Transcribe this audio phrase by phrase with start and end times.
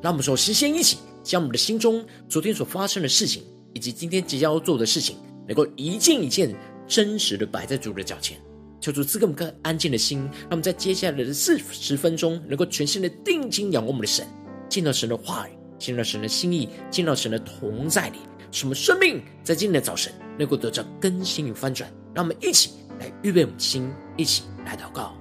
[0.00, 3.42] 让我们首先先一起将我们的心中昨天所发生的事情，
[3.74, 5.16] 以及今天即将要做的事情，
[5.46, 6.54] 能够一件一件
[6.86, 8.38] 真实的摆在主的脚前。
[8.80, 14.24] 求主赐给我们个安静的心，让我们在接下来的四十分钟，能够全心的定睛仰望我们的神，
[14.68, 18.18] 见到神的话语，见到神的心意，见到神的同在里，
[18.52, 21.92] 使我们生命在今天的早晨能够得到更新与翻转。
[22.14, 25.12] 让我们一起来预备我们的心，一起来祷告。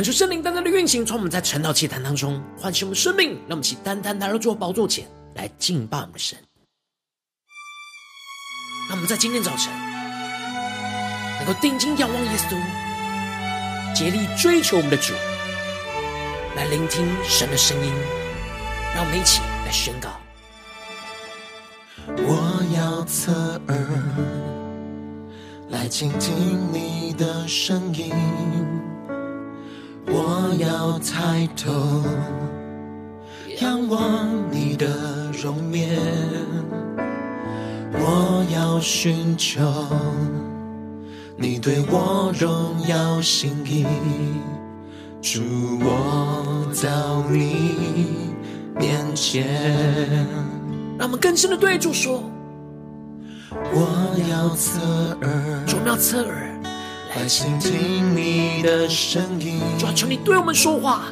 [0.00, 6.38] 恳求圣灵单单的运行，从我们在晨祷祭坛当中唤醒我们生命，让我们一起单单来到主宝座前来敬拜我们的神。
[8.88, 9.70] 让我们在今天早晨
[11.36, 15.12] 能够定睛仰望耶稣，竭力追求我们的主，
[16.56, 17.92] 来聆听神的声音。
[18.94, 20.18] 让我们一起来宣告：
[22.16, 23.76] 我要侧耳
[25.68, 28.14] 来倾听你的声音。
[30.12, 31.70] 我要抬头
[33.60, 34.86] 仰望你的
[35.42, 35.98] 容颜，
[37.92, 39.60] 我要寻求
[41.36, 43.86] 你对我荣耀心意，
[45.22, 45.40] 主，
[45.80, 48.34] 我到你
[48.76, 49.46] 面前。
[50.98, 52.22] 让我们更深的对主说：
[53.52, 54.80] 我要侧
[55.22, 56.49] 耳，主，要侧耳。
[57.16, 61.06] 来倾听你的声音，主啊，求你对我们说话。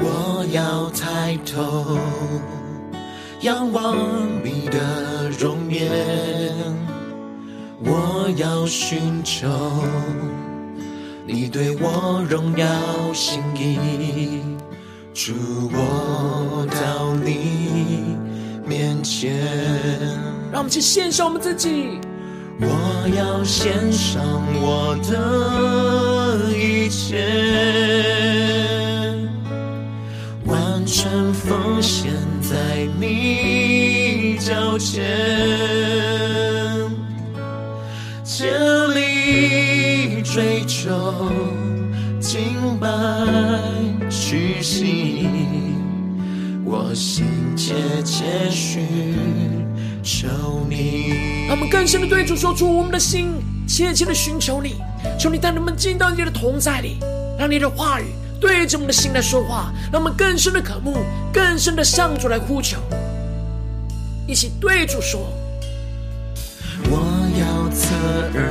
[0.00, 1.98] 我要抬头
[3.42, 3.94] 仰望
[4.42, 5.90] 你的容颜，
[7.84, 9.46] 我要寻求
[11.26, 12.66] 你对我荣耀
[13.12, 14.40] 心意，
[15.12, 15.34] 主，
[15.70, 18.16] 我到你
[18.66, 19.38] 面前。
[20.50, 22.00] 让我们去献上我们自己。
[22.60, 24.22] 我要献上
[24.60, 27.24] 我的一切，
[30.46, 35.02] 完全奉献在你脚前，
[38.22, 38.46] 竭
[38.94, 40.90] 力追求
[42.20, 42.88] 敬拜
[44.08, 45.26] 屈膝，
[46.64, 47.74] 我心切
[48.04, 48.86] 切寻。
[50.04, 50.26] 求
[50.68, 53.34] 你，让我们更深的对主说出我们的心，
[53.68, 54.74] 切切的寻求你，
[55.16, 56.98] 求你带我们进到你的同在里，
[57.38, 58.06] 让你的话语
[58.40, 62.78] 对着我们的心来说话，让我们更深的渴慕，更深的向主来呼求，
[64.26, 65.32] 一起对主说：
[66.90, 66.98] 我
[67.38, 67.94] 要侧
[68.34, 68.42] 耳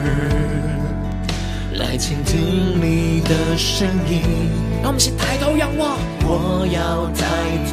[1.80, 4.50] 来倾听你的声音，
[4.82, 7.22] 让我们先抬头仰望，我要抬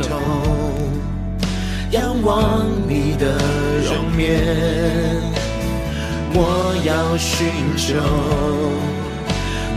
[0.03, 0.21] 头。
[1.91, 3.39] 仰望你的
[3.83, 4.45] 容颜，
[6.35, 7.95] 我要寻求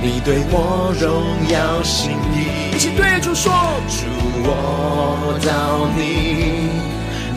[0.01, 2.75] 你对我荣耀心意。
[2.75, 3.53] 一起对主说：
[3.87, 4.05] 主，
[4.43, 6.67] 我到你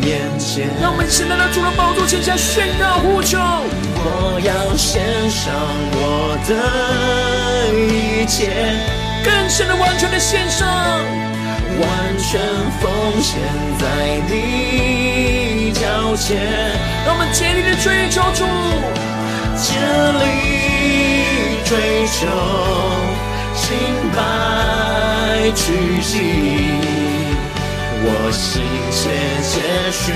[0.04, 0.66] 面前。
[0.82, 3.38] 让我们现在来到主的宝座前下宣告呼求。
[3.38, 5.54] 我要献上
[5.94, 6.52] 我的
[7.78, 8.50] 一切，
[9.24, 10.68] 更深的、完全的献上。
[11.76, 12.40] 完全
[12.80, 13.40] 奉献
[13.80, 13.84] 在
[14.30, 16.38] 你脚前，
[17.04, 18.46] 让我们竭力的追求主，
[19.58, 19.74] 竭
[20.20, 20.22] 力
[21.64, 22.30] 追求
[23.58, 23.74] 敬
[24.14, 26.12] 拜屈膝，
[28.06, 28.62] 我心
[28.92, 29.10] 切
[29.42, 29.52] 切
[29.90, 30.14] 寻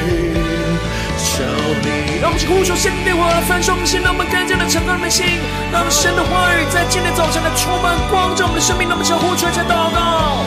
[1.18, 1.42] 求
[1.82, 2.22] 你。
[2.22, 5.26] 让我们呼求圣灵的话，翻转我们心，让我们更加的敞开我们的心，
[5.72, 8.17] 让神的话语在今天早晨来充满光
[8.60, 8.88] 生命。
[8.88, 10.42] 让我们向呼求，向祷告，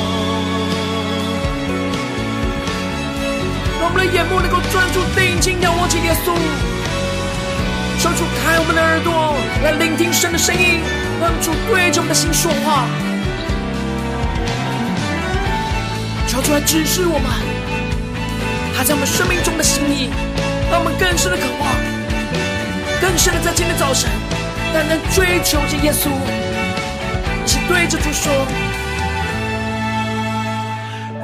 [3.80, 6.34] 让我们的眼目能够专注定睛仰望着耶稣，
[8.00, 10.82] 求主开我们的耳朵来聆听神的声音，
[11.22, 12.88] 让主对着我们的心说话，
[16.28, 17.30] 求主来指示我们
[18.76, 20.10] 他在我们生命中的心意。
[20.72, 21.68] 让我们更深的渴望，
[23.02, 24.10] 更深的在今天早晨，
[24.74, 26.08] 单单追求着耶稣，
[27.72, 28.30] 对着主说：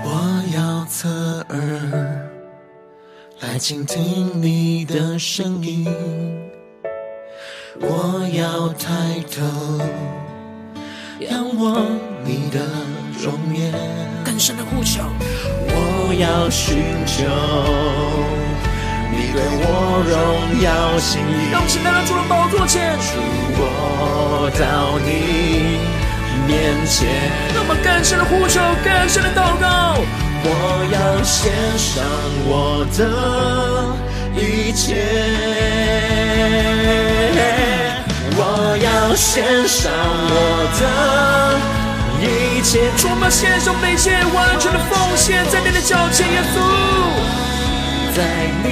[0.01, 2.29] 我要侧耳
[3.41, 5.85] 来倾听你的声音，
[7.81, 8.87] 我要抬
[9.29, 9.43] 头
[11.19, 11.85] 仰望
[12.23, 12.49] 你。
[12.49, 12.61] 的
[13.21, 13.73] 容颜，
[14.23, 15.03] 更深的呼求，
[15.67, 17.25] 我要寻求。
[19.11, 20.15] 你对我荣
[20.63, 23.19] 耀心意，让我们现在来到主的宝座前，主
[23.59, 25.96] 我到你
[26.45, 27.07] 面前，
[27.53, 29.97] 让我们更深的呼求，更深的祷告。
[30.43, 30.49] 我
[30.93, 32.03] 要献上
[32.45, 32.99] 我的
[34.39, 34.95] 一切，
[38.37, 39.91] 我要献上
[40.29, 40.35] 我
[40.79, 40.81] 的
[42.21, 42.79] 一切，
[43.09, 46.55] 我们献上一切完全的奉献，在你的脚前，耶稣。
[48.15, 48.23] 在
[48.63, 48.67] 你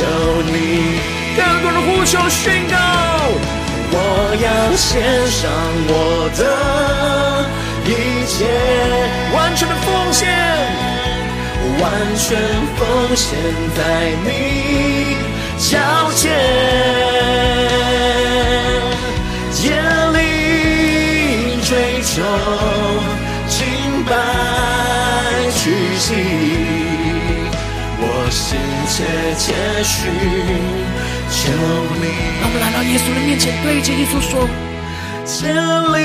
[0.00, 0.04] 求
[0.46, 0.56] 你。
[1.36, 2.76] 更多的呼求宣告，
[3.92, 3.94] 我
[4.40, 4.88] 要献
[5.30, 5.38] 上
[5.88, 5.92] 我
[6.38, 6.40] 的
[7.84, 7.88] 一
[8.26, 8.34] 切，
[9.36, 10.20] 完全的奉献。
[11.80, 11.84] 完
[12.16, 12.26] 全
[12.76, 12.80] 奉
[13.16, 13.28] 献
[13.76, 13.78] 在
[14.24, 14.28] 你
[15.56, 15.78] 脚
[16.14, 16.22] 前，
[19.52, 19.60] 竭
[20.12, 20.18] 力
[21.62, 21.70] 追
[22.02, 22.22] 求，
[29.40, 30.12] 切切寻
[31.30, 31.40] 求
[31.98, 32.04] 你。
[32.40, 34.46] 让我们来到耶稣的面前，对着耶稣说：
[35.24, 35.56] 千
[35.94, 35.96] 里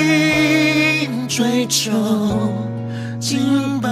[1.28, 1.92] 追求，
[3.20, 3.90] 敬拜。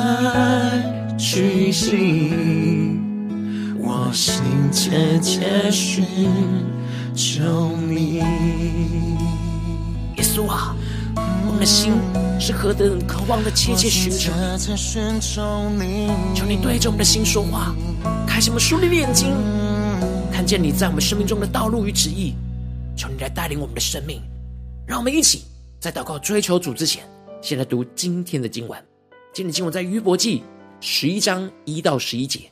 [1.17, 2.99] 屈膝，
[3.79, 4.41] 我心
[4.71, 6.05] 切切寻
[7.13, 8.19] 求你。
[10.15, 10.75] 耶稣啊，
[11.53, 11.93] 我们的心
[12.39, 14.31] 是何等渴望的切切寻求。
[16.33, 17.75] 求你对着我们的心说话，
[18.25, 19.29] 开启我们属灵的眼睛，
[20.31, 22.33] 看见你在我们生命中的道路与旨意。
[22.97, 24.19] 求你来带领我们的生命，
[24.87, 25.43] 让我们一起
[25.79, 27.03] 在祷告追求主之前，
[27.39, 28.83] 先来读今天的经文。
[29.31, 30.41] 今天经文在约伯记。
[30.79, 32.51] 十一章一到十一节，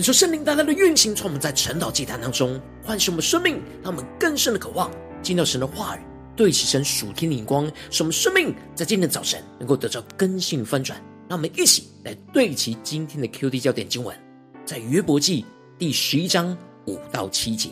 [0.00, 4.90] 感受圣灵大大的运行，从我们在晨祷祭坛当中唤醒我们生命，让我们更深的渴望
[5.20, 6.00] 进到神的话语，
[6.34, 10.98] 对齐神属天的眼光，使我们生命在今天早晨能够得到更新翻转。
[11.28, 14.16] 让我们一起来对齐今天的 QD 焦点经文，
[14.64, 15.44] 在约伯记
[15.78, 17.68] 第十一章五到七节。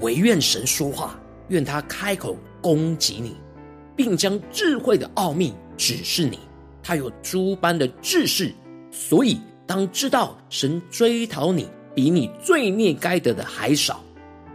[0.00, 3.36] 惟愿神说话，愿他开口攻击你，
[3.94, 6.38] 并将智慧的奥秘指示你。
[6.82, 8.50] 他有诸般的知识，
[8.90, 14.02] 所以当知道神追讨你，比你罪孽该得的还少。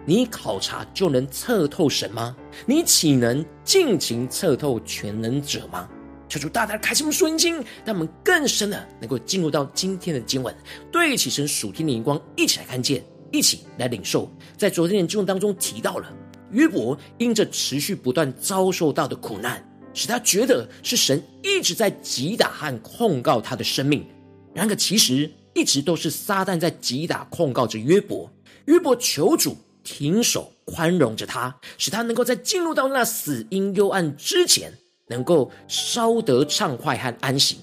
[0.05, 2.35] 你考察就能测透神吗？
[2.65, 5.87] 你岂能尽情测透全能者吗？
[6.27, 10.55] 求主大大开启我们属灵经，让我们更深的能够进入到今天的经文，
[10.91, 14.31] 对起神属天的荧光，一起来看见，一起来领受。
[14.55, 16.11] 在昨天的经文当中提到了
[16.51, 19.63] 约伯因着持续不断遭受到的苦难，
[19.93, 24.05] 使他觉得是神一直在击打和控告他的生命。
[24.53, 28.29] 然而其实一直都是撒旦在击打控告着约伯。
[28.65, 34.73] 约伯求主停手宽容着他，使他能够在进入到那死荫幽暗之前。
[35.11, 37.57] 能够稍得畅快和安息，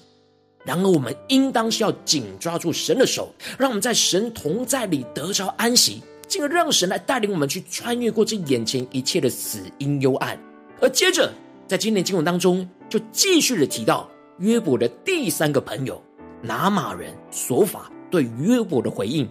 [0.65, 10.37] 然而我们应当是要紧抓住神的手，让我们在神同在里得着安息，进而让神来带领我们去穿越过这眼前一切的死荫幽暗。
[10.81, 11.31] 而接着，
[11.69, 16.03] 在今天经文当中，就继续的提到约伯的第三个朋友
[16.41, 19.27] 拿马人索法对约伯的回应。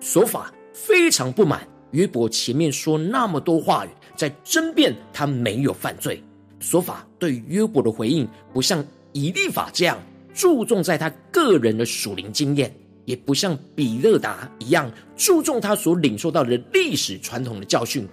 [0.00, 6.22] 索法非常不满约伯前面说那么多话语，在争辩他没有犯罪。
[6.60, 9.98] 索法对约伯的回应，不像以利法这样
[10.32, 18.08] 注重在他个人的属灵经验，也不像比勒达一样注重他所领受到的历史传统的教训。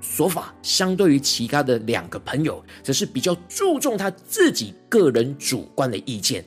[0.00, 6.44] 索法相对于其他的两个朋友，则是比较注重他自己个人主观的意见，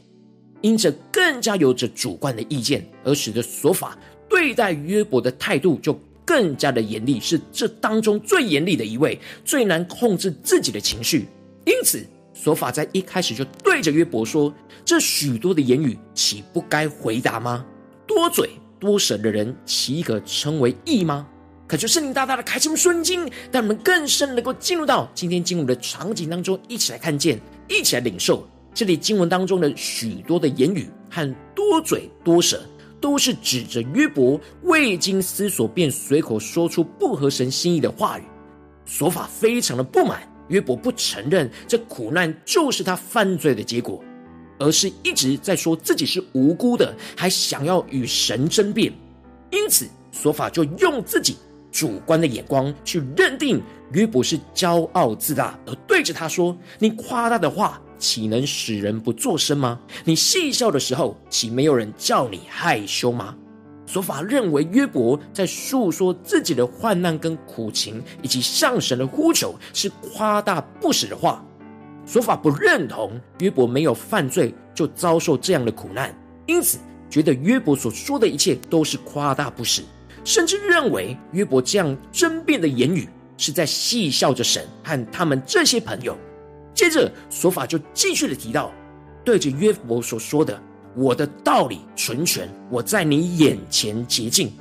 [0.62, 3.98] 因着更加有着主观的意见，而使得琐法
[4.30, 11.28] 对待约伯的态度就更加的严厉，是这当中最严厉的一位，最难控制自己的情绪。
[11.66, 17.66] 因此，琐法在一开始就对着约伯说：“这许多的言语，岂不该回答吗？
[18.06, 18.50] 多嘴
[18.80, 21.28] 多舌的人，岂可称为义吗？”
[21.68, 27.38] 可就圣灵大大的开启我们顺经，让我们更深能够进入到今天经文的场景当中，一起来看见，
[27.68, 28.48] 一起来领受
[28.78, 32.62] 这里经文当中的许多的言语和多嘴多舌，
[33.02, 38.24] 都是指着约伯未经思索便随口说出不合神心意的话语。
[38.88, 40.22] 琐法非常的不满。
[40.50, 44.00] 约伯不承认这苦难就是他犯罪的结果，
[44.60, 48.94] 而是一直在说自己是无辜的，还想要与神争辩。
[49.50, 51.36] 因此，琐法就用自己
[51.78, 59.80] 主观的眼光去认定约伯是骄傲自大，而对着他说：“你夸大的话，岂能使人不作声吗？
[60.04, 63.36] 你戏笑的时候，岂没有人叫你害羞吗？”
[63.88, 71.46] 琐法认为约伯在诉说自己的患难跟苦情，以及向神的呼求是夸大不实的话。
[72.08, 76.12] 琐法不认同约伯没有犯罪就遭受这样的苦难，
[76.48, 79.84] 因此觉得约伯所说的一切都是夸大不实，
[80.28, 83.08] 甚至认为约伯这样争辩的言语
[83.38, 86.18] 是在戏笑着神和他们这些朋友。
[86.74, 88.70] 接着索法就继续的提到，
[89.24, 90.62] 对着约伯所说的。
[90.98, 94.52] 我的道理纯全，我在你眼前洁净，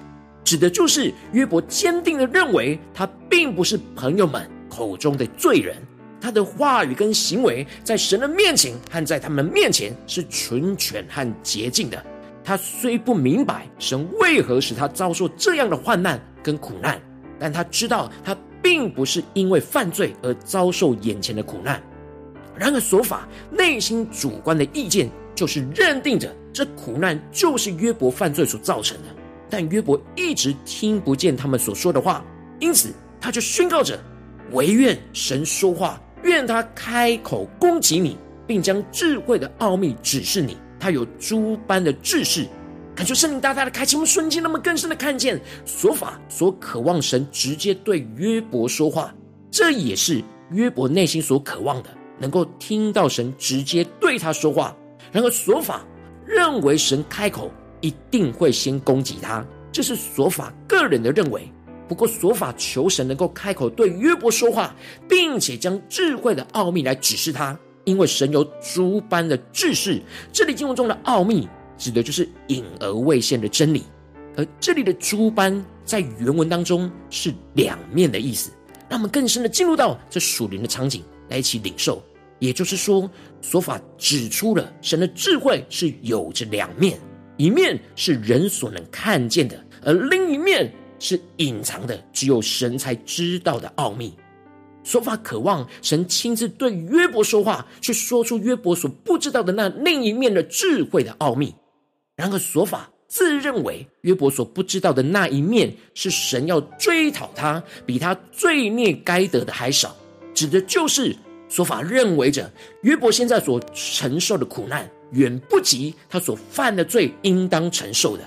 [0.44, 5.76] 指的就是约伯坚定的认为他并不是朋友们口中的罪人，
[6.20, 12.00] 他的话语跟行为在神的面前和在他们面前是纯全和洁净的。
[12.46, 16.98] 他虽不明白神为何使他遭受这样的患难跟苦难，
[17.38, 21.82] 但他知道他并不是因为犯罪而遭受眼前的苦难。
[22.56, 25.10] 然而，所法内心主观的意见。
[25.36, 29.08] 就是认定着这苦难就是约伯犯罪所造成的，
[29.50, 32.24] 但约伯一直听不见他们所说的话，
[32.58, 34.02] 因此他就宣告着
[34.52, 40.56] ：“惟愿神说话，愿他开口攻击你，并将智慧的奥秘指示你。
[40.78, 42.46] 他有诸般的知识。”
[42.96, 49.14] 感觉圣灵大大的开启，我们瞬间那么更深的看见，琐法所渴望神直接对约伯说话，
[49.50, 54.74] 这也是约伯内心所渴望的，能够听到神直接对他说话。
[55.12, 55.84] 然而，琐法
[56.24, 57.52] 认为神开口
[57.82, 61.52] 一定会先攻击他，这是琐法个人的认为。
[61.86, 64.74] 不过，琐法求神能够开口对约伯说话，
[65.06, 67.56] 并且将智慧的奥秘来指示他，
[67.86, 70.02] 因为神有诸般的知识。
[70.32, 73.84] 这里经文中的奥秘，指的就是隐而未现的真理。
[74.36, 78.50] 而这里的诸般，在原文当中是两面的意思。
[78.88, 82.02] 让我们更深的进入到这属灵的场景，来一起领受。
[82.38, 86.98] 也就是说，琐法指出了神的智慧是有着两面，
[87.36, 94.14] 一面是人所能看见的，而另一面是隐藏的，只有神才知道的奥秘。
[94.86, 101.52] 所法渴望神亲自对约伯说话，去说出约伯所不知道的那另一面的智慧的奥秘。
[102.14, 109.96] 然而，所法自认为约伯所不知道的那一面，是神要追讨他，比他罪孽该得的还少，
[110.32, 111.16] 指的就是
[111.48, 112.48] 所法认为着
[112.82, 118.22] 约伯现在所承受的苦难，远不及他所犯的罪应当承受的。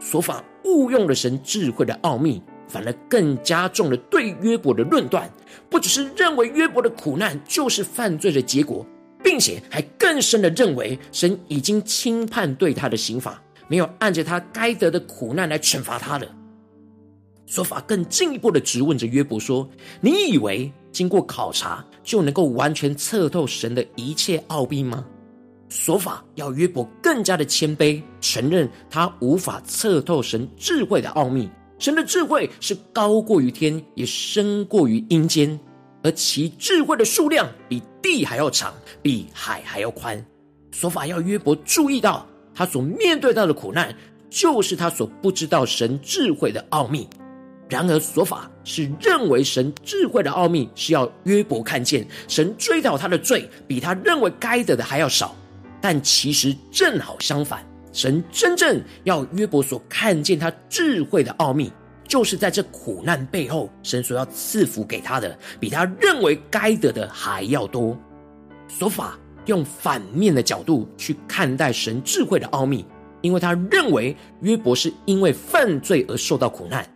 [0.00, 2.42] 所法误用了神智慧的奥秘。
[2.70, 5.30] 反而更加重了对约伯的论断，
[5.68, 8.86] 不只是认为约伯的苦难就是犯罪的结果，
[9.22, 16.26] 并且还更深的认为神已经轻判对他的刑罚，没有按着他该得的苦难来惩罚他了。
[17.46, 19.68] 所法更进一步的质问着约伯说
[20.00, 25.04] ：“你以为经过考察就能够完全测透神的一切奥秘吗？”
[25.68, 31.50] 所法要约伯更加的谦卑，承认他无法测透神智慧的奥秘。
[31.80, 35.58] 神的智慧是高过于天，也深过于阴间，
[36.02, 40.22] 而其智慧的数量比地还要长，比海还要宽。
[40.72, 43.96] 所法要约伯注意到，他所面对到的苦难，
[44.28, 47.08] 就是他所不知道神智慧的奥秘。
[47.66, 55.34] 然而，所法是认为神智慧的奥秘是要约伯看见神追讨他的罪，比他认为该得的还要少。
[55.80, 57.64] 但其实正好相反。
[57.92, 61.72] 神真正要约伯所看见他智慧的奥秘，
[62.06, 67.98] 就是在这苦难背后，神所要赐福给他的，比他认为该得的还要多。
[68.68, 72.84] 所法用反面的角度去看待神智慧的奥秘，
[73.20, 76.86] 因为他认为约伯是因为犯罪而受到苦难，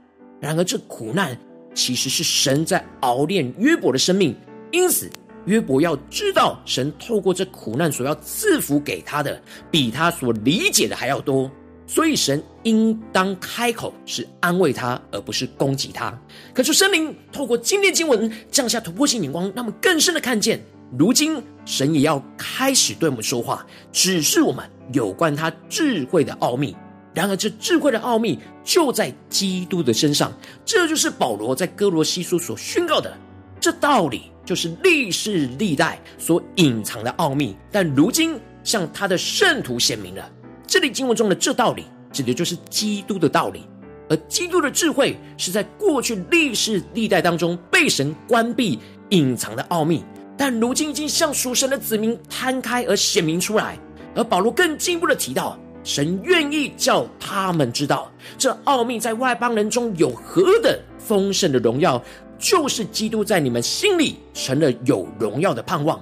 [0.40, 1.36] 然而这苦难
[1.74, 4.36] 其实是神在熬炼约伯的生命，
[4.70, 5.10] 因此。
[5.46, 11.50] 约伯要知道，神透过这苦难所要赐福给他的，比他所理解的还要多，
[11.86, 16.18] 所以神应当开口是安慰他，而不是攻击他。
[16.52, 20.62] 可是神灵透过今天经文降下突破性眼光，让我们更深的看见，
[20.98, 26.74] 如今神也要开始对我们说话，指示我们有关他智慧的奥秘。
[27.12, 30.32] 然而，这智慧的奥秘就在基督的身上，
[30.64, 33.16] 这就是保罗在哥罗西书所宣告的
[33.60, 34.32] 这道理。
[34.44, 40.30] 就是历世历代所隐藏的奥秘，但如今向他的圣徒显明了。
[40.66, 43.64] 这里经文中的这道理，指的就是基督的道理。
[44.08, 48.78] 而基督的智慧，是在过去历世历代当中被神关闭、
[49.08, 50.04] 隐藏的奥秘，
[50.36, 53.78] 但如今已经向属神的子民摊开而显明出来。
[54.14, 62.02] 而保罗更进一步的提到，神愿意叫他们知道，这奥秘在外邦人中有何等丰盛的荣耀。
[62.44, 65.98] 就是基督在你们心里成了有荣耀的盼望。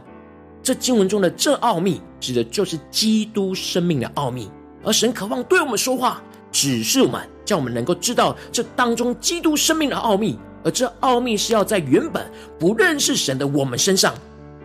[0.60, 4.50] 这经文中的这奥秘，指的就是基督生命的奥秘。
[4.82, 10.36] 而神渴望对我们说话，指示我们，叫我们能够知道这当中基督生命的奥秘。
[10.64, 12.28] 而这奥秘是要在原本
[12.58, 14.12] 不认识神的我们身上，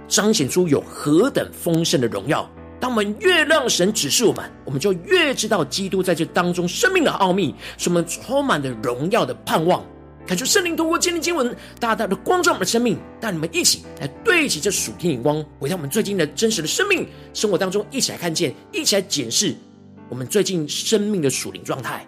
[0.08, 2.50] 彰显出有何等丰盛的荣耀。
[2.80, 9.86] 当我们越让神指示我们，我们就越知道基督在这当中生命的奥秘，使我们充满了荣耀的盼望。
[10.28, 19.56] 感受圣灵通过今天经文，大大的光照我们的生命，带你们一起来对齐这属天眼光，回到我们最近的真实的生命生活当中，一起来看见，一起来检视
[20.10, 22.06] 我们最近生命的属灵状态。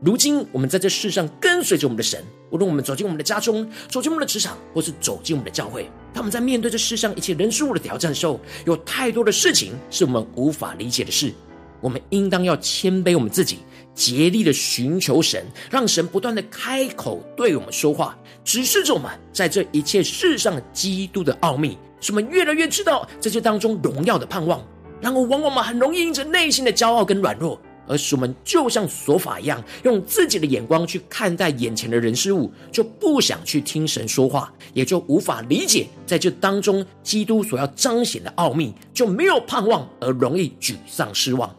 [0.00, 11.34] 如今我们在这世上跟随着我们的神，无论我们走进我们的家中，走进我们的职场，或是走进我们的教会，他们在面对这世上一切人事物的挑战的时候，有太多的事情是我们无法理解的事，
[11.80, 13.58] 我们应当要谦卑我们自己。
[13.98, 24.64] 竭力的寻求神，让神不断的开口对我们说话，指示着我们在这一切世上基督的奥秘，使我们越来越知道在这当中荣耀的盼望。
[25.00, 41.52] 然而，往往我们很容易因着内心的骄傲跟软弱，而使我们就像索法一样，用自己的眼光去看待眼前的人事物，就不想去听神说话，也就无法理解在这当中基督所要彰显的奥秘，就没有盼望，而容易沮丧失望。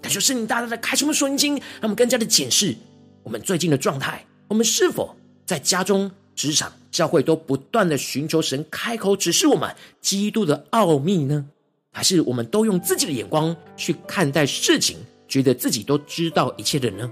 [0.00, 2.74] 感受圣灵大大的开什么神经，让我们更加的检视
[3.22, 4.24] 我们最近的状态。
[4.48, 5.14] 我们是否
[5.46, 11.46] 在家中、职场、教会都不断的寻求神开口指示我们基督的奥秘呢？
[11.92, 14.96] 还是我们都用自己的眼光去看待事情，
[15.28, 17.10] 觉得自己都知道一切的呢？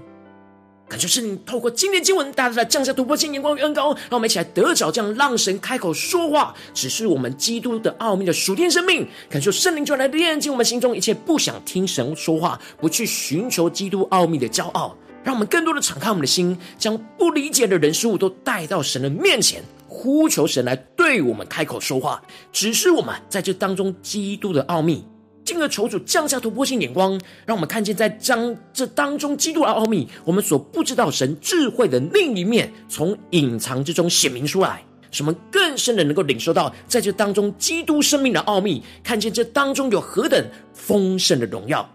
[0.89, 9.07] 感谢圣灵透过今天经文，大大的降下突破性眼光与恩膏，让我们一起来得着这样让神开口说话，只是我们基督的奥秘的属天生命。
[9.29, 22.19] 感谢圣灵就来炼净我们心中一切不想听神说话、不去寻求基督奥秘的骄傲，让我们更多的敞开我们的心，将不理解的人事物都带到神的面前，呼求神来对我们开口说话，
[22.51, 25.05] 只是我们在这当中基督的奥秘。
[25.49, 41.89] 进而求主降下突破性眼光，让我们看见在将这当中基督的奥秘，我们所不知道神智慧的另一面，从隐藏之中显明出来，使我们更深的能够领受到在这当中基督生命的奥秘，看见这当中有何等丰盛的荣耀。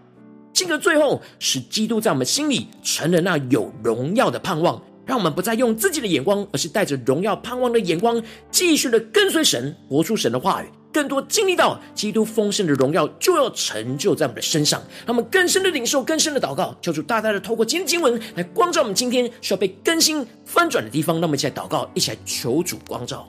[0.51, 23.27] 进而最后使基督在我们心里成了那有荣耀的盼望，让我们不再用自己的眼光，而是带着荣耀盼望的眼光，继续的跟随神，活出神的话语，更多经历到基督丰盛的荣耀就要成就在我们的身上，让我们更深的领受，更深的祷告，求主大大的透过今天经文来光照我们今天需要被更新翻转的地方，让我们一起来祷告，一起来求主光照。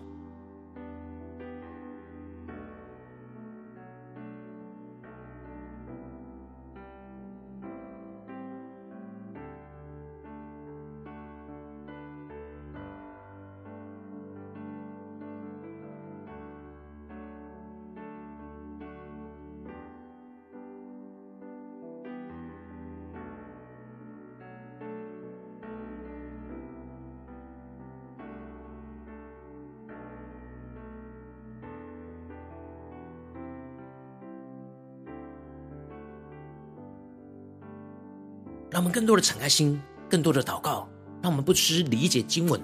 [38.77, 40.87] 让我们更多的敞开心，更多的祷告，
[41.23, 42.61] 让我们不只是理解经文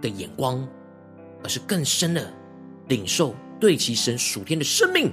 [0.00, 0.64] 的眼光，
[1.42, 2.32] 而是更深的
[2.86, 5.12] 领受对其神属天的生命，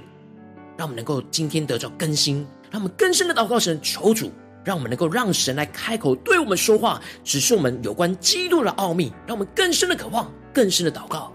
[0.78, 4.30] 让我们能够今天得到更新，让我们更深的祷告神，求主
[4.64, 11.33] 让我们能够让神来开口对我们说话，指示我们有关基督的奥秘，让我们更深的渴望，更深的祷告。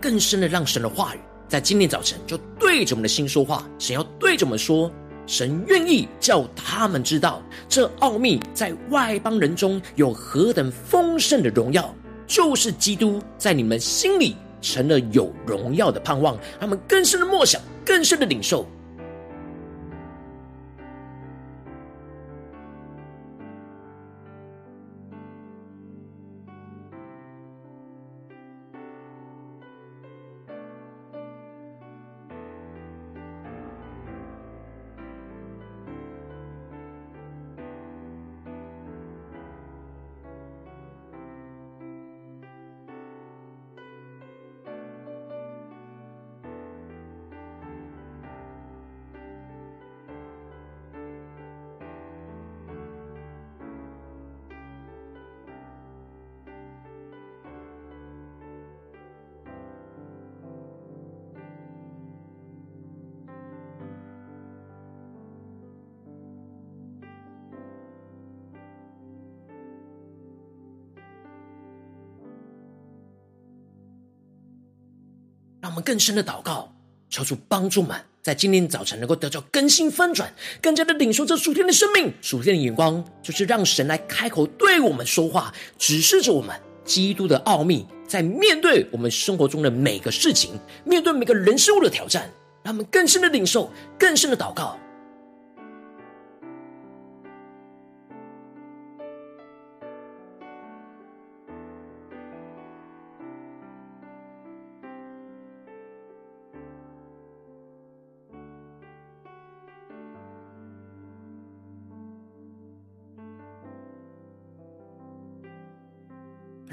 [0.00, 3.68] 更深的让神的话语在今天早晨就对着我们的心说话。
[3.78, 4.90] 神要对着我们说，
[5.26, 11.94] 神愿意叫他们知道这奥秘在外邦人中有何等丰盛的荣耀，
[12.26, 16.38] 就是基督在你们心里成了有荣耀的盼望。
[16.58, 18.66] 他们更深的默想，更深的领受。
[75.80, 76.72] 更深的祷告，
[77.08, 92.30] 求主帮助们在今天早晨能够得到更新翻转，更加的领受这属天的生命、属天的眼光，就是让神来开口对我们说话，指示着我们基督的奥秘，在面对我们生活中的每个事情，面对每个人事物的挑战，
[92.62, 94.78] 让我们更深的领受，更深的祷告。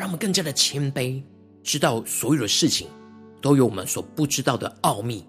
[0.07, 1.21] 我们更加的谦卑，
[1.65, 2.87] 知道所有的事情
[3.41, 5.25] 都有我们所不知道的奥秘。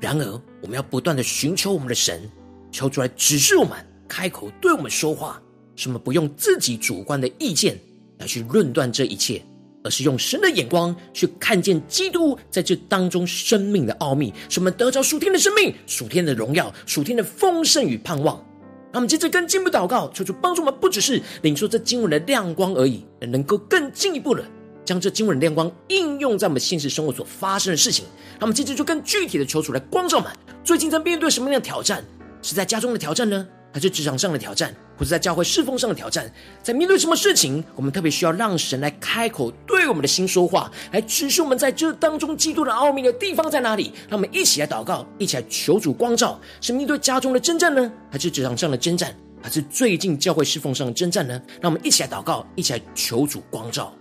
[0.00, 2.28] 然而，我们要不断的寻求我们的神，
[2.72, 5.40] 求主来指示我们，开口对我们说话。
[5.76, 7.78] 什么不用自己主观的意见
[8.18, 9.40] 来去论断这一切，
[9.84, 18.44] 而是用神的眼光去看见基督在这当中生命的奥秘，什么得着属天的生命、属天的荣耀、属天的丰盛与盼望。
[18.92, 24.42] 那么接着更进一步祷告，求主帮助我们，不只是领受这经文的亮光而已，能够更进一步的
[24.84, 28.04] 将这经文的亮光应用在我们现实生活所发生的事情。
[28.38, 30.32] 那么接着就更具体的求主来光照我们，
[30.64, 32.04] 最近在面对什么样的挑战？
[32.42, 33.46] 是在家中的挑战呢？
[33.76, 43.92] 还是职场上的挑战，或者在教会侍奉上的挑战，在面对什么事情，我们特别需要让神来开口对我们的心说话，来指示我们在这当中基督的奥秘的地方在哪里？
[44.08, 51.38] 让我们一起来祷告，一起来求主光照，是面对家中的征战呢，还是职场上的征战，还是最近教会侍奉上的征战呢？
[51.60, 53.94] 让我们一起来祷告，一起来求主光照。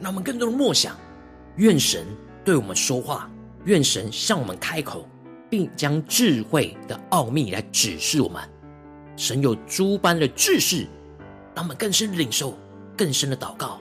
[0.00, 0.96] 让我们更多的默想，
[1.56, 2.06] 愿神
[2.44, 3.28] 对我们说话，
[3.64, 5.08] 愿神向我们开口，
[5.50, 8.40] 并将智慧的奥秘来指示我们。
[9.16, 10.86] 神有诸般的知识，
[11.54, 12.56] 让我们更深领受
[12.96, 13.80] 更深的祷告，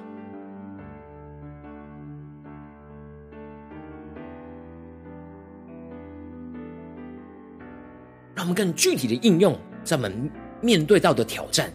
[8.34, 11.72] 让我们更具体的应用在我们面对到的挑战。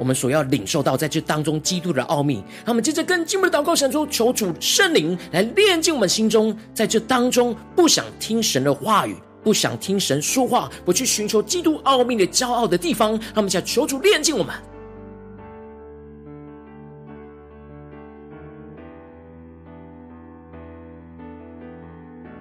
[0.00, 14.54] 我们所要领受到在这当中基督的奥秘，让我们接着更进一步的祷告，神说，求主圣灵来炼净我们心中，在这当中不想听神的话语，不想听神说话，不去寻求基督奥秘的骄傲的地方，让我们想求主炼净我们。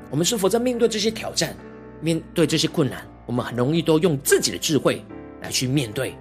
[0.09, 1.53] 我们是否在面对这些挑战，
[1.99, 5.03] 面对这些困难，我们很容易都用自己的智慧
[5.41, 6.15] 来去面对？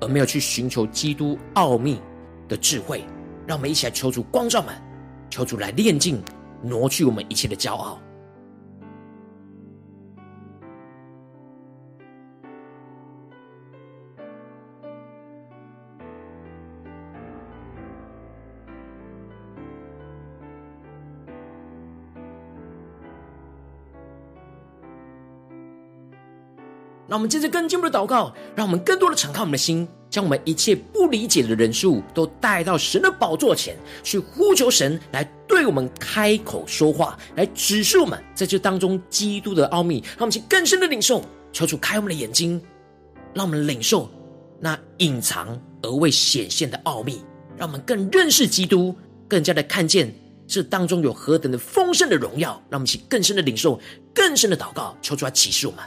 [0.00, 2.00] 而没有去寻求基督奥秘
[2.48, 3.04] 的智慧，
[3.46, 4.74] 让我们一起来求主光照们，
[5.30, 6.22] 求主来炼净、
[6.62, 8.00] 挪去我们一切的骄傲。
[27.18, 41.20] 我们接着更进一步的祷告，让我们更多的敞开我们的心，将我们一切不理解的人事物都带到神的宝座前去，呼求神来对我们开口说话，来指示我们在这当中基督的奥秘，让我们去更深的领受，
[41.52, 42.62] 求主开我们的眼睛，
[43.34, 44.08] 让我们领受
[44.60, 47.24] 那隐藏而未显现的奥秘，
[47.56, 48.94] 让我们更认识基督，
[49.26, 50.14] 更加的看见
[50.46, 53.80] 这当中有何等的丰盛的荣耀，让我们去更深的领受，
[54.14, 55.82] 更深的祷告，求主来启示我们。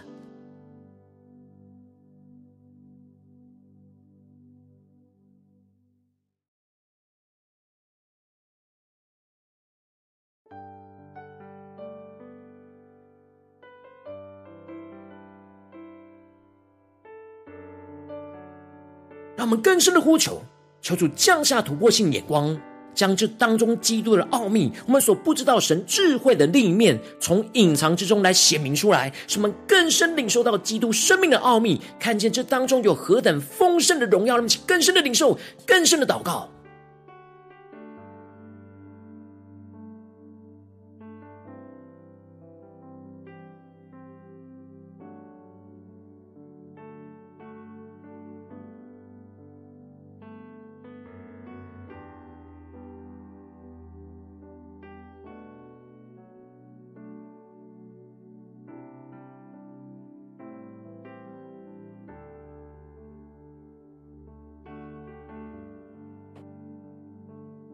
[19.51, 20.41] 我们更深的呼求，
[20.81, 22.57] 求主降下突破性眼光，
[22.95, 36.49] 将这当中基督的奥秘，我们所不知道神智慧的另一面，从隐藏之中来显明出来，使我们更深领受到基督生命的奥秘，看见这当中有何等丰盛的荣耀，让我们更深的领受，更深的祷告。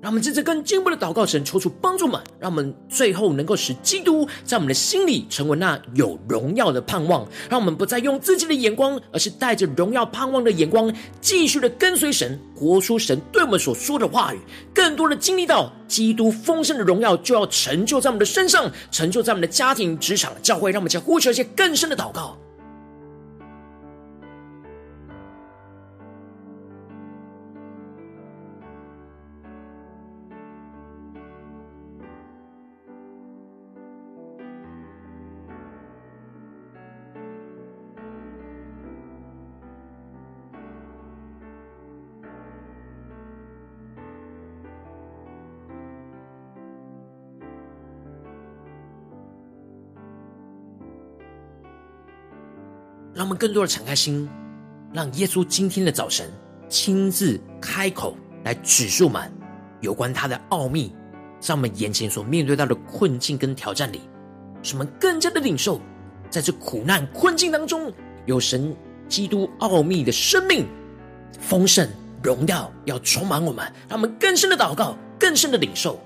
[0.07, 7.27] 让我们接着更进一步的祷告，神求主帮助们，让我们最后能够使基督在我们的心里成为那有荣耀的盼望。
[7.49, 10.89] 让我们不再用自己的眼光，而是带着荣耀盼望的眼光，
[11.19, 14.39] 继续的跟随神，活出神对我们所说的话语。
[14.73, 20.71] 更多的经历到基督丰盛的荣耀，就要成就在我们的身上，成就在我们的家庭、职场、教会。
[20.71, 22.37] 让我们将呼求一些更深的祷告。
[53.17, 54.29] 让我们更多的敞开心，
[54.93, 56.29] 让耶稣今天的早晨
[56.69, 59.33] 亲自开口来指示我们
[59.81, 60.93] 有关他的奥秘，
[61.39, 64.01] 在我们眼前所面对到的困境跟挑战里，
[64.61, 65.81] 使我们更加的领受，
[66.29, 67.91] 在这苦难困境当中，
[68.27, 68.71] 有神
[69.09, 70.67] 基督奥秘的生命、
[71.39, 71.89] 丰盛、
[72.21, 75.99] 荣耀要充满我们，让我们更深的祷告，更深的领受。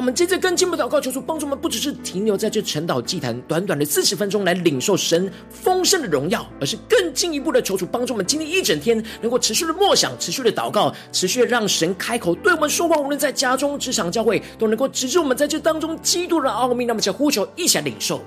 [0.00, 12.96] 我们接着更进一步祷告，求主帮助我们，不只是停留在这晨祷祭坛短短的四十分钟来领受神丰盛的荣耀，而是更进一步的求主帮助我们，今天一整天能够持续的默想、持续的祷告、持续的让神开口对我们说话。
[12.96, 16.86] 无论在家中、职场、教会，都能够直至我们在这当中基督的奥秘。
[16.86, 18.22] 那么，就呼求一起来领受。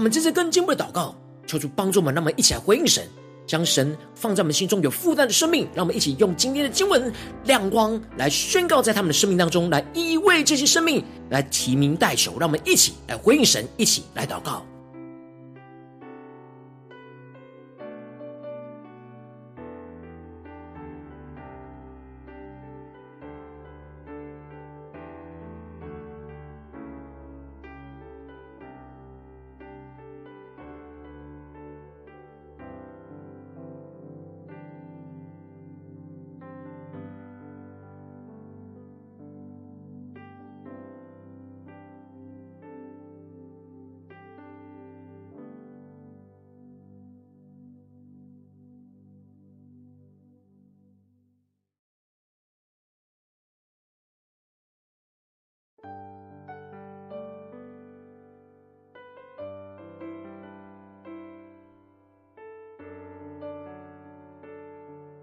[0.00, 1.14] 我们这次更进一步的祷告，
[1.46, 3.06] 求主帮助我们，让我们一起来回应神，
[3.46, 7.12] 将神放在我们心中有负担的生命，让我们一起用今天的经文
[7.44, 14.64] 亮光来宣告在他们的生命当中，来依偎这些生命来提名代求，让我们一起来回应神，一起来祷告。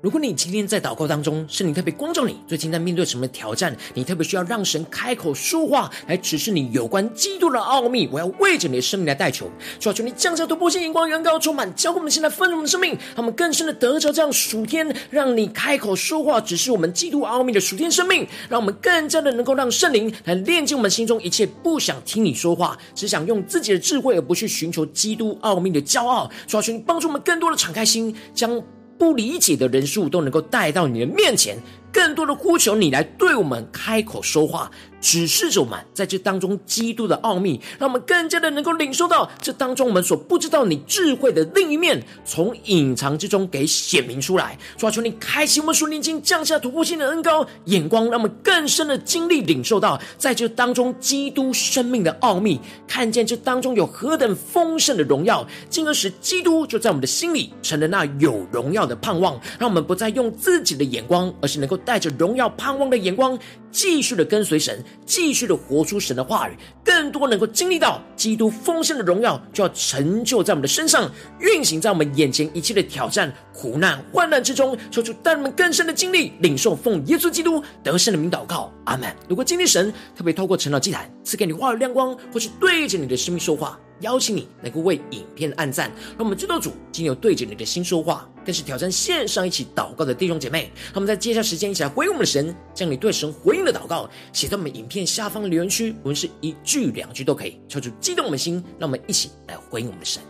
[0.07, 3.75] 如果你今天在祷告当中，圣灵特别光照你，最近在面对什么挑战？
[3.93, 8.07] 你特别需要让神开口说话，来指示你有关基督的奥秘。
[8.09, 26.31] 我要为着你的生命来代求，求求你降下突破性眼光，远高充满，教会我们现在丰盛的生命，他们更深的得着这样属天，让你开口说话，指示我们基督奥秘的属天生命，让我们更加的能够让圣灵来炼净我们心中一切不想听你说话，只想用自己的智慧，而不去寻求基督奥秘的骄傲。
[26.47, 28.63] 求求你帮助我们更多的敞开心，将。
[28.97, 31.57] 不理解的人数都能够带到你的面前。
[31.97, 34.69] 更多的呼求你来对我们开口说话，
[35.01, 44.57] 指示着我们在这当中基督的奥秘，让我们更加的能够领受到这当中我们所不知道你智慧的另一面，从隐藏之中给显明出来。
[44.77, 61.77] 主啊，求你开启我们属灵经，降下突破性的恩膏眼光，让我们更深的经历领受到在这当中基督生命的奥秘，看见这当中有何等丰盛的荣耀，进而使基督就在我们的心里成了那有荣耀的盼望，让我们不再用自己的眼光，而是能够。
[61.85, 63.37] 带着荣耀盼望的眼光，
[63.71, 71.09] 继续的跟随神，继续的活出神的话语，更多能够经历到基督丰盛的荣耀，就要成就在我们的身上，
[71.39, 79.13] 运行在我们眼前一切的挑战、苦难、患难之中，求主带我们更深的经历，领受奉耶稣基督得胜的名祷告，阿门。
[79.29, 83.79] 如果今天神特别透过成长祭坛赐给你话语亮光，或是对着你的生命说话。
[84.01, 90.71] 邀请你能够为影片按赞，让我们知道主今天有对着你的心说话，更是挑战线上一起祷告的弟兄姐妹。
[90.87, 98.63] 让我们在接下来时间一起来回应我们的神，将你对神回应的祷告写在我们影片下方的留言区，无论是一句两句都可以，敲出激动我们的心。
[98.79, 100.21] 让我们一起来回应我们的神。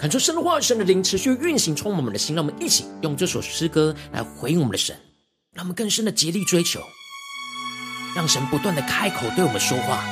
[0.00, 2.34] 恳求神的话语、神的灵持续运行，充满我们的心。
[2.34, 4.96] 让我们一起用这首诗歌来回应我们的神，
[5.52, 6.80] 让我们更深的竭力追求，
[8.16, 10.02] 让神不断的开口对我们说话，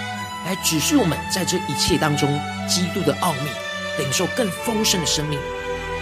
[0.44, 2.28] 来指示我们在这一切当中
[2.68, 3.48] 基督的奥秘，
[3.98, 5.38] 领受更丰盛的生命。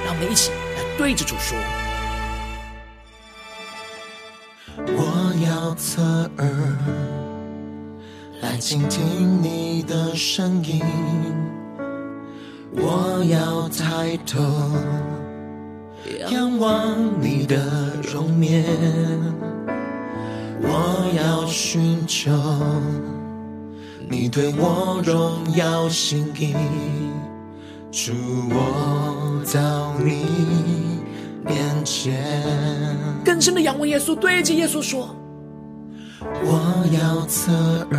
[0.05, 1.57] 让我们一起来对着主说：
[4.79, 6.03] 我要侧
[6.39, 6.77] 耳
[8.43, 10.83] 来倾听你的声音。
[12.77, 14.41] 我要抬头
[16.31, 17.57] 仰望你的
[18.03, 18.65] 容颜，
[20.63, 22.31] 我要寻求
[24.09, 26.55] 你对我荣耀心意，
[27.91, 28.13] 主
[28.51, 30.27] 我到你
[31.45, 32.15] 面前，
[33.25, 35.15] 更深的仰望耶稣，对着耶稣说：
[36.21, 37.53] 我要侧
[37.91, 37.97] 耳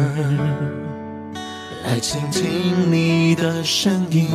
[1.87, 4.27] 来倾听你的声音，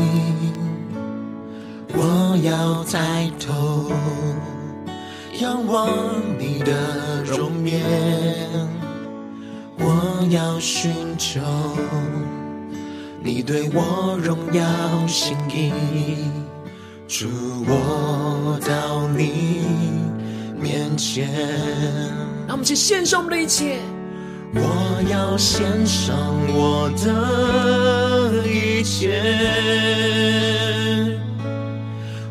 [1.92, 3.92] 我要抬头
[5.38, 5.90] 仰望
[6.38, 7.82] 你的容颜。
[9.78, 11.40] 我要寻求
[13.22, 15.74] 你对我荣耀心意，
[17.06, 17.28] 主
[17.66, 19.60] 我到你
[20.58, 21.28] 面前。
[22.46, 23.78] 让我们去献上我们的一切。
[24.54, 26.14] 我要献上
[26.52, 29.10] 我的一切，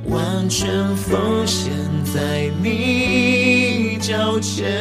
[0.08, 1.72] 完全奉献
[2.14, 4.72] 在你脚前。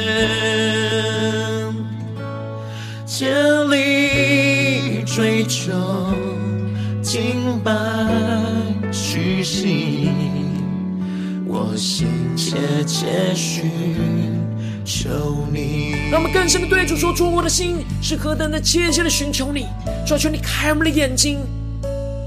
[3.07, 3.35] 竭
[3.69, 5.73] 力追求，
[7.03, 7.73] 敬拜
[8.91, 10.11] 屈膝，
[11.47, 13.71] 我心切切寻
[14.91, 15.95] 求你。
[16.11, 19.69] 让我们更深的对主说：出，我的心是何等的切切的寻求你。
[20.05, 21.39] 主，求你开我们的眼睛，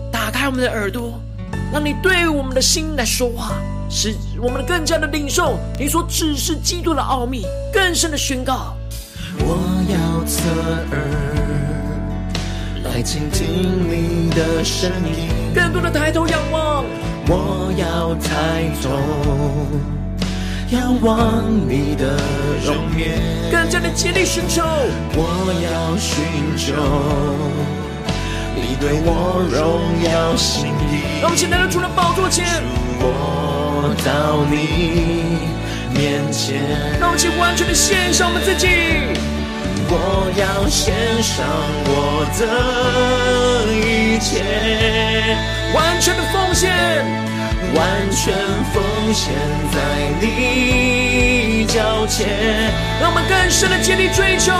[0.09, 1.19] 打开我们的耳朵，
[1.73, 3.51] 让你对我们的心来说话，
[3.89, 8.73] 使我们更加的领受你所指示基督的奥秘，更深的宣告。
[9.39, 9.57] 我
[9.91, 10.47] 要侧
[10.91, 11.01] 耳
[12.85, 13.45] 来倾听
[13.89, 16.85] 你的声音，更多的抬头仰望。
[17.27, 18.89] 我要抬头
[20.73, 22.17] 仰望你的
[22.65, 23.21] 容颜，
[23.51, 24.63] 更加的竭力寻求。
[25.13, 26.25] 我要寻
[26.57, 26.73] 求
[28.55, 29.61] 你对我荣
[30.03, 31.21] 耀心意。
[31.21, 32.63] 让我们现在来到主的宝座前，
[32.97, 35.37] 我到你
[35.93, 36.59] 面前，
[36.99, 38.67] 让我们完全的献上我们自己。
[39.95, 41.45] 我要献上
[41.85, 42.41] 我的
[43.71, 44.41] 一切，
[45.75, 46.73] 完全的奉献，
[47.75, 48.33] 完全
[48.73, 49.33] 奉献
[49.71, 49.77] 在
[50.21, 52.71] 你脚前。
[53.01, 54.51] 让我们更深的竭力追求，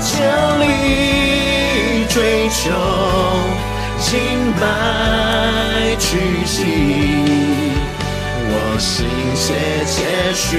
[0.00, 0.24] 竭
[0.60, 2.70] 力追求，
[3.98, 4.62] 敬拜
[5.98, 6.64] 屈膝，
[8.50, 9.54] 我心切
[9.84, 10.50] 切寻。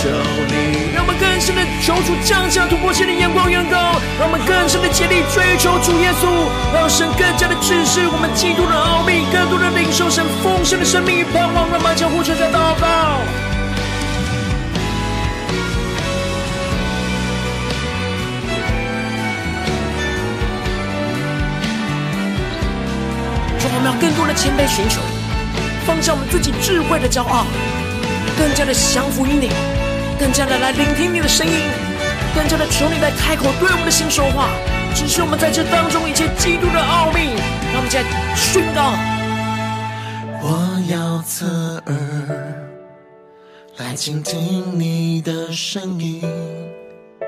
[0.00, 0.08] 求
[0.48, 6.24] 你，让我们更深的求主降下突破性的眼光远高，让我们更深的竭力追求主耶稣，
[6.72, 13.20] 让神更加的指示我们基督的奥秘，更多的领受神丰盛的生命与盼望，让我们将呼求在祷告。
[23.60, 25.02] 主，我们要更多的谦卑寻求，
[25.84, 27.44] 放下我们自己智慧的骄傲，
[28.38, 29.50] 更加的降服于你。
[30.20, 31.54] 更加的来聆听你的声音，
[32.34, 34.50] 更加的求你来开口对我们的心说话，
[34.94, 37.30] 只是我们在这当中一切基督的奥秘。
[37.72, 38.04] 让我们再
[38.36, 38.92] 宣告：
[40.42, 41.96] 我要侧耳
[43.78, 46.20] 来倾听你的声音，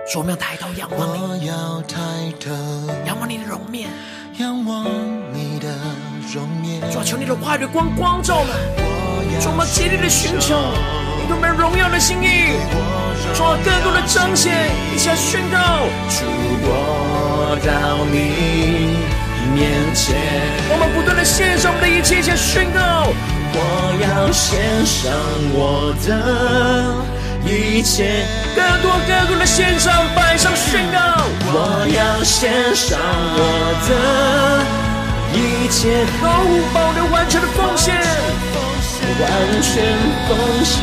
[0.07, 1.97] 说我们要抬头仰望你，我要抬
[2.39, 2.51] 头
[3.07, 3.89] 仰望你的容面，
[4.37, 4.85] 仰望
[5.33, 5.75] 你的
[6.35, 8.49] 容面，主啊，求你的话语的光光照们，
[9.41, 10.55] 主啊，我们竭力的寻求。
[11.29, 12.57] 我们荣耀的心意，
[13.35, 14.53] 做更多的彰显，
[14.95, 15.87] 一起来宣告。
[16.09, 16.25] 主，
[16.65, 18.97] 我到你
[19.55, 20.15] 面前，
[20.71, 23.13] 我们不断的献上我们的一切，一起来宣告。
[23.55, 23.59] 我
[24.01, 25.13] 要献上
[25.53, 26.09] 我的
[27.45, 30.99] 一切，更多更多的献上，摆上宣告。
[31.55, 32.99] 我要献上
[33.37, 33.41] 我
[33.89, 33.91] 的
[35.35, 38.01] 一切，毫无保留，完全的奉献。
[39.21, 39.27] 完
[39.63, 39.71] 全
[40.29, 40.31] 奉
[40.65, 40.75] 献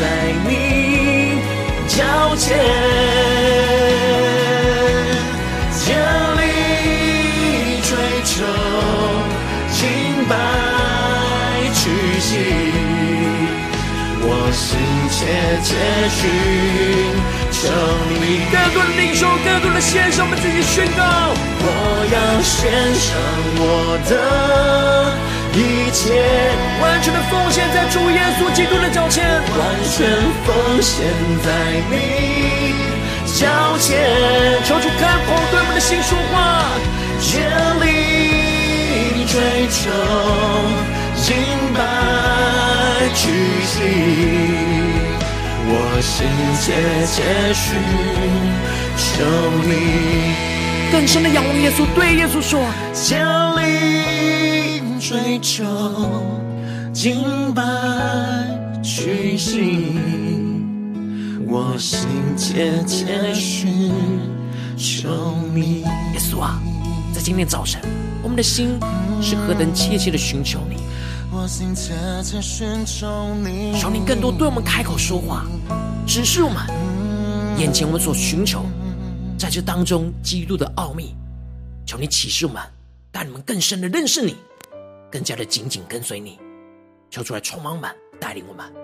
[0.00, 0.02] 在
[0.48, 0.50] 你
[1.86, 1.94] 脚
[2.36, 2.58] 前，
[5.78, 5.94] 竭
[6.40, 6.42] 力
[7.82, 7.88] 追
[8.24, 8.32] 求，
[9.72, 9.78] 清
[10.28, 10.32] 白
[11.74, 11.80] 屈
[12.20, 12.30] 膝，
[14.22, 14.64] 我心
[15.10, 15.14] 切
[15.62, 15.68] 切
[16.08, 16.18] 寻
[17.52, 17.58] 求
[18.20, 18.22] 你。
[18.50, 21.02] 更多的领受，更多的献上，我们自己宣告。
[21.66, 21.68] 我
[22.12, 22.52] 要献
[22.94, 23.06] 上
[23.58, 23.62] 我
[24.08, 24.12] 的。
[25.54, 25.58] 一
[26.04, 26.12] 切
[26.82, 30.06] 完全的奉献在主耶稣基督的脚前，完全
[30.44, 31.06] 奉献
[31.42, 31.48] 在
[31.90, 31.94] 你
[33.24, 33.46] 脚
[33.78, 33.88] 前。
[34.64, 36.68] 求主看破对我们的心说话，
[37.20, 37.40] 竭
[37.80, 39.40] 力追
[39.70, 39.90] 求，
[41.16, 41.34] 敬
[41.72, 41.80] 拜
[43.14, 43.22] 屈
[43.64, 43.80] 膝，
[45.66, 46.28] 我心
[46.60, 46.64] 切
[47.06, 47.16] 切
[47.54, 47.64] 寻
[48.98, 49.24] 求
[49.64, 49.72] 你。
[50.92, 52.60] 更深的仰望耶稣，对耶稣说，
[52.92, 53.16] 竭
[53.58, 54.03] 力。
[55.06, 55.62] 追求
[56.90, 57.62] 敬拜
[58.82, 59.92] 屈膝，
[61.46, 63.92] 我心切切寻
[64.78, 65.82] 求你。
[65.82, 66.58] 耶稣啊，
[67.12, 67.82] 在今天早晨，
[68.22, 68.78] 我们的心
[69.20, 70.76] 是何等切切的寻求你。
[71.30, 71.92] 我心切
[72.22, 75.44] 切寻求你，求你更多对我们开口说话，
[76.06, 76.66] 指示我们
[77.58, 78.64] 眼前我们所寻求，
[79.36, 81.14] 在这当中基督的奥秘。
[81.84, 82.62] 求你启示我们，
[83.12, 84.34] 带你们更深的认识你，
[85.14, 86.40] 更加的紧紧跟随你。
[87.08, 88.83] 求出来充满满，带领我们。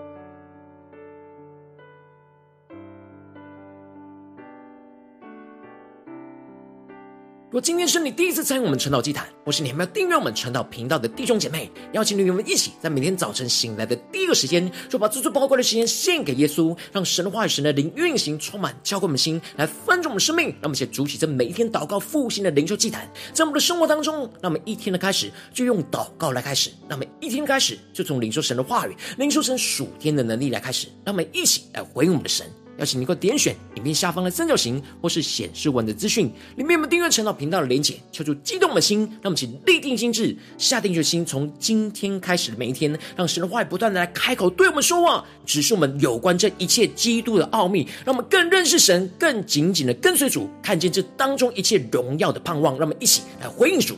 [7.51, 20.47] 如果今天是你第一次参与我们晨祷祭坛，或是你还没有订阅我们晨祷频道的弟兄姐妹，邀请你们一起，在每天早晨醒来的第一个时间，就把最最宝贵的时间献给耶稣，让神的话语、神的灵运行，充满交给我们心，来翻转我们生命。
[20.47, 32.47] 让我们一起筑起这每一天祷告复兴的灵修祭坛，在我们的生活当中，让我们一天的开始就用祷告来开始，让我们一天开始就从领受神的话语、领受神属天的能力来开始，让我们一起来回应我们的神。
[32.81, 36.27] 邀请你能够点选影片下方的三角形，或是显示文的资讯，
[36.57, 37.95] 里面有没有订阅晨祷频道的连结？
[38.11, 52.79] 求主激动的心，让我们请立定心志，下定决心，从今天开始的每一天，让神的话语不断的来开口对我们说话，指示我们有关这一切基督的奥秘，让我们更认识神，更紧紧的跟随主，看见这当中一切荣耀的盼望。
[52.79, 53.95] 让我们一起来回应主。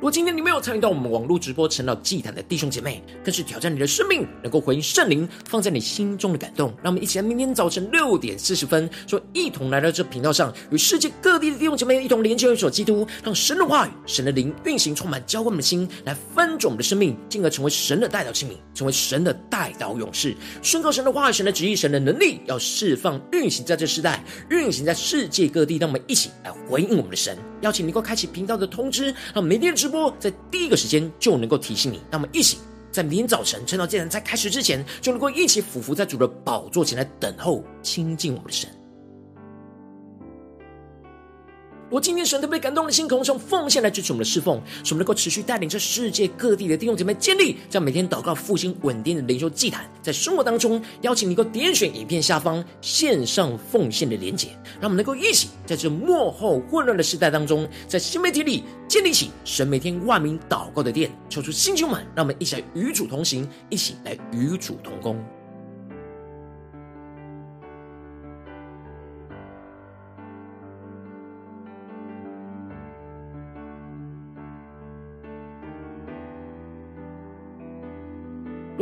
[0.00, 6.72] 如今天你没有参与到我们网络直播成了祭坛的弟兄姐妹，更是挑战你的生命，能够回应圣灵放在你心中的感动。
[6.80, 25.78] 让我们一起来，明天早晨六点四十分，说一同来到这频道上，与世界各地的弟兄姐妹一同连接、一所基督，让神的话语、神的灵运行，充满浇灌的心，来翻转我们的生命，进而成为神的代祷器皿，成为神的代祷勇士，宣告神的话语、神的旨意、神的能力，要释放运行在这世代，运行在世界各地。
[25.78, 27.36] 让我们一起来回应我们的神。
[27.62, 32.00] 邀请你能够开启频道的通知，让每天的直播在第一个时间就能够提醒你。
[32.08, 32.58] 那么一起
[32.92, 38.70] 在明天早晨晨祷祭坛在开始之前，就能够一起俯伏在主的宝座前来等候亲近我们的神。
[41.94, 54.48] 我今天神特别感动的心，从奉献来支持我们的侍奉，使我们能够持续带领着世界各地的弟兄姐妹建立这样每天祷告复兴稳定的灵修祭坛，在生活当中邀请你能够点选影片下方线上奉献的连结，
[54.80, 65.24] 让我们能够一起在这幕后混乱的时代当中，在新媒体里建立起神每天万名祷告的殿，求出星球们，让我们一起来与主同行，一起来与主同工。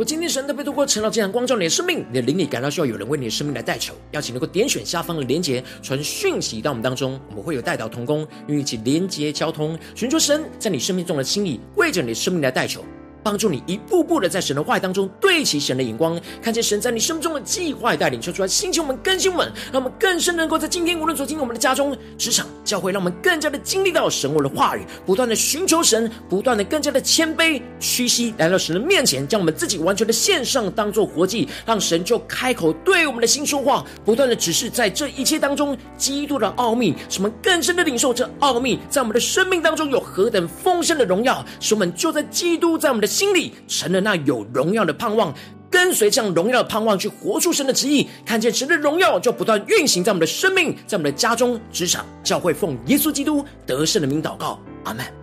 [0.03, 12.83] 今天神特别透过陈老这样光照你的生命，你的灵里感到需要有人为你的生命来代求，邀请能够点选下方的连结，传讯息到我们当中，我们会有代祷同工，与你一起连接交通，寻求神在你生命中的心意，为着你的生命来代求。
[13.23, 43.12] 帮助你一步步的在神的话语当中对齐神的眼光，看见神在你生命中的计划带领，说出来，星球我们更新我们，让我们更深能够在今天无论走进我们的家中、职场、教会，让我们更加的经历到神我的话语，不断的寻求神，不断的更加的谦卑屈膝来到神的面前，将我们自己完全的献上，当做活祭，让神就开口对我们的心说话，不断的指示在这一切当中基督的奥秘，使我们更深的领受这奥秘，在我们的生命当中有何等丰盛的荣耀，使我们就在基督在我们的。
[43.13, 45.31] 心里成了那有荣耀的盼望，
[45.69, 55.22] 跟随这样荣耀的盼望去活出神的旨意，看见神的荣耀就不断运行在我们的生命，在我们的家中、职场、教会，奉耶稣基督得胜的名祷告，阿门。